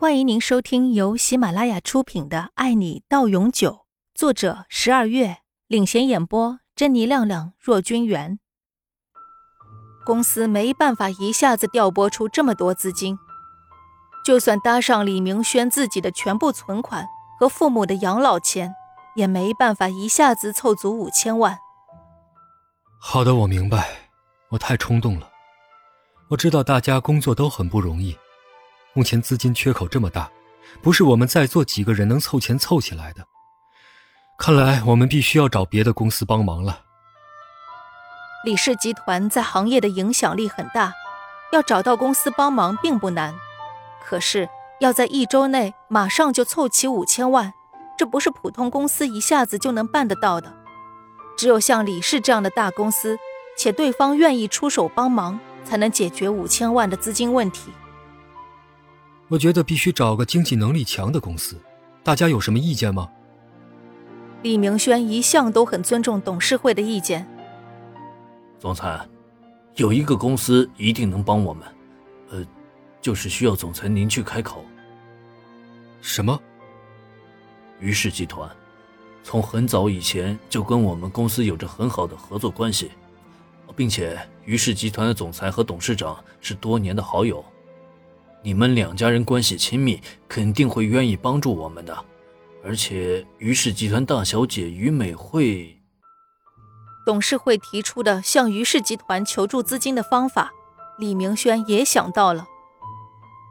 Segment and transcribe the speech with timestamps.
[0.00, 3.70] 欢迎您收听由喜马拉雅出品的《爱你到永久》，
[4.14, 8.38] 作者十二月领衔演播，珍妮、亮亮、若君元。
[10.06, 13.18] 公司没办法一下子调拨出这么多资金，
[14.24, 17.06] 就算搭上李明轩自己的全部存款
[17.38, 18.74] 和父母的养老钱，
[19.16, 21.58] 也没办法一下子凑足五千万。
[22.98, 23.86] 好的，我明白，
[24.48, 25.28] 我太冲动了。
[26.30, 28.16] 我知道大家工作都很不容易。
[28.92, 30.30] 目前资金缺口这么大，
[30.82, 33.24] 不是我们在座几个人能凑钱凑起来的。
[34.36, 36.80] 看来我们必须要找别的公司帮忙了。
[38.44, 40.94] 李氏集团在行业的影响力很大，
[41.52, 43.34] 要找到公司帮忙并不难。
[44.02, 44.48] 可是
[44.80, 47.52] 要在一周内马上就凑齐五千万，
[47.98, 50.52] 这不是普通公司一下子就能办得到的。
[51.36, 53.18] 只有像李氏这样的大公司，
[53.56, 57.70] 且对方愿意出手帮忙，才能解决五千万的资金问题。
[59.30, 61.56] 我觉得必须找个经济能力强的公司，
[62.02, 63.08] 大家有什么意见吗？
[64.42, 67.24] 李明轩一向都很尊重董事会的意见。
[68.58, 69.08] 总裁，
[69.76, 71.64] 有一个公司一定能帮我们，
[72.30, 72.44] 呃，
[73.00, 74.64] 就是需要总裁您去开口。
[76.00, 76.36] 什么？
[77.78, 78.50] 于氏集团，
[79.22, 82.90] 从很早以前就跟我们公司有着很好的合作关系，
[83.76, 87.44] 并且于氏集团的总裁和董事长是多年的好友。
[88.42, 92.04] 你们两家人关系亲密，肯定会愿意帮助我们的。
[92.64, 95.78] 而且，于氏集团大小姐于美惠，
[97.04, 100.52] 董事会提出的向于氏集团求助资金的方法，
[100.98, 102.46] 李明轩也想到了。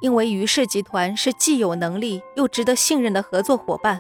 [0.02, 4.00] 因为于氏集团是既有能力又值得信任的合作伙伴，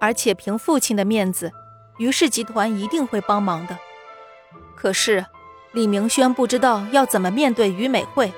[0.00, 1.52] 而且凭父亲的面子，
[1.98, 3.78] 于氏集团一定会帮忙的。
[4.74, 5.26] 可是，
[5.72, 8.32] 李明轩不知道要怎么面对于美惠。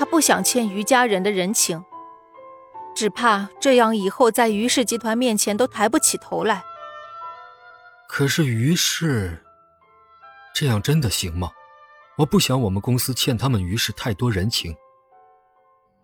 [0.00, 1.84] 他不想欠于家人的人情，
[2.94, 6.64] 只怕这样以后在于氏集团面前都抬不起头来。
[8.08, 9.44] 可是于氏，
[10.54, 11.50] 这样真的行吗？
[12.16, 14.74] 我不想我们公司欠他们于氏太多人情。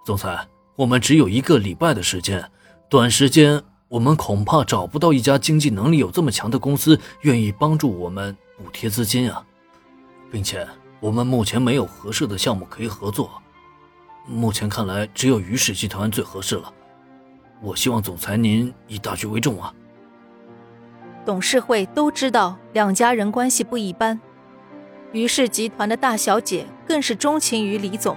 [0.04, 2.50] 总裁，我们只有一个礼拜的时间，
[2.90, 9.42] 短时间我们恐怕找不到一家经济能力有这么强的公司愿意帮助我们补贴资金啊，
[10.30, 10.68] 并且
[11.00, 13.42] 我们目前没有合适的项目可以合作。
[14.26, 16.72] 目前看来，只有于氏集团最合适了。
[17.62, 19.72] 我希望总裁您以大局为重啊。
[21.24, 24.20] 董事会都知道两家人关系不一般，
[25.12, 28.16] 于氏集团的大小姐更是钟情于李总。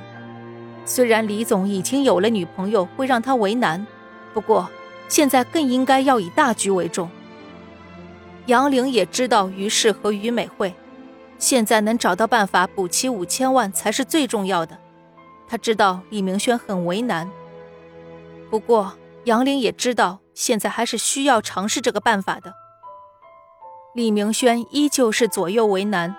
[0.84, 3.86] 虽然李总已经有了女朋友，会让他为难，
[4.34, 4.70] 不过
[5.08, 7.10] 现在更应该要以大局为重。
[8.48, 10.74] 杨玲也知道于氏和于美惠，
[11.38, 14.76] 现在能找到办法补齐五千万才是最重要的。
[15.50, 17.30] 他知道李明轩很为难，
[18.52, 18.94] 不过
[19.24, 22.54] 杨玲也知道现在还是需要尝试这个办法的。
[23.96, 26.16] 李明轩依旧是左右为难，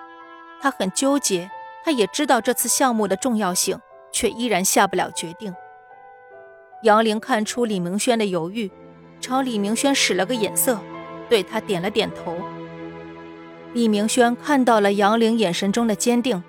[0.61, 1.49] 他很纠结，
[1.85, 3.79] 他也知道这次项目的重要性，
[4.11, 5.55] 却依然下不了决定。
[6.83, 8.69] 杨玲看出李明轩的犹豫，
[9.21, 10.77] 朝李明轩使了个眼色，
[11.29, 12.35] 对他点了点头。
[13.71, 16.43] 李明轩看到了杨玲眼神中的坚定。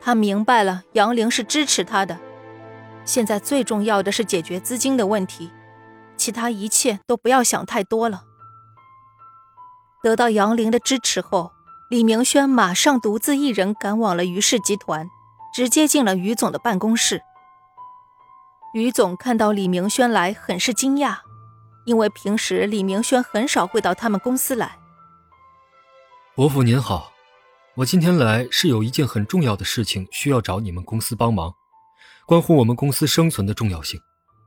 [0.00, 2.18] 他明白了，杨玲是支持他的。
[3.04, 5.50] 现在最重要的是解决资金的问题，
[6.16, 8.24] 其他一切都不要想太多了。
[10.02, 11.52] 得到杨玲的支持后，
[11.90, 15.08] 李明轩马上独自一人赶往了于氏集团，
[15.52, 17.22] 直接进了于总的办公室。
[18.74, 21.16] 于总看到李明轩来，很是惊讶，
[21.84, 24.78] 因为平时李明轩很少会到他们公司来。
[26.34, 27.10] 伯父您好。
[27.78, 31.54] 我今天来是有一件很重要的事情需要找你们公司帮忙，
[32.26, 34.00] 关乎我们公司生存的重要性，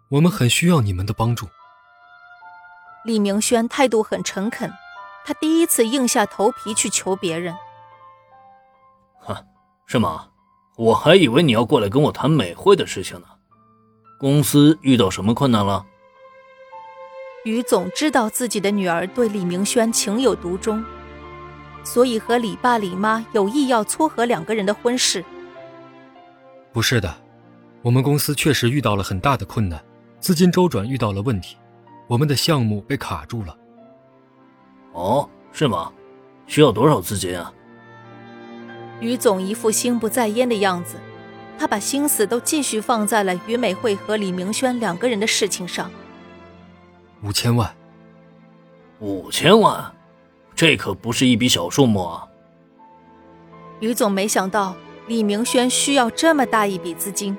[0.09, 1.47] 我们很需要你们的帮助。
[3.05, 4.69] 李明轩态度很诚恳，
[5.23, 7.55] 他第一次硬下头皮去求别人。
[9.21, 9.41] 哈，
[9.85, 10.27] 是吗？
[10.75, 13.27] 我还以为你要过来跟我谈美惠的事情呢。
[14.19, 15.85] 公司遇到什么困难了？
[17.45, 20.83] 于总知道自己的女儿对李明轩情有独钟。
[21.83, 25.23] 所以和李爸李妈有意要撮合两个人的婚事。
[26.71, 27.13] 不是的，
[27.81, 29.83] 我们公司确实遇到了很大的困难，
[30.19, 31.57] 资金周转遇到了问题，
[32.07, 33.57] 我们的项目被卡住了。
[34.93, 35.91] 哦，是吗？
[36.47, 37.51] 需要多少资金啊？
[38.99, 40.97] 于总一副心不在焉的样子，
[41.57, 45.89] 他把心思都继续放在了于美惠和李明轩两个人的事情上。
[47.23, 47.73] 五千万。
[48.99, 49.93] 五千万。
[50.61, 52.27] 这可不是一笔小数目啊！
[53.79, 54.75] 于总没想到
[55.07, 57.35] 李明轩需要这么大一笔资金，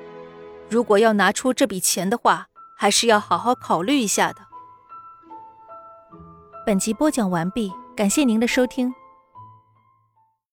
[0.69, 4.41] 如果要拿出这笔钱的话，还是要好好考虑一下的。
[6.65, 8.93] 本集播讲完毕，感谢您的收听。